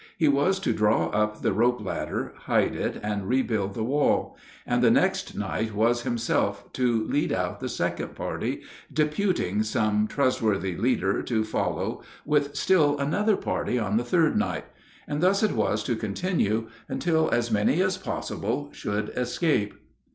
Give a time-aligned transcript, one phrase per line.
[0.17, 4.35] He was to draw up the rope ladder, hide it, and rebuild the wall;
[4.65, 10.75] and the next night was himself to lead out the second party, deputing some trustworthy
[10.75, 14.65] leader to follow with still another party on the third night;
[15.07, 19.75] and thus it was to continue until as many as possible should escape.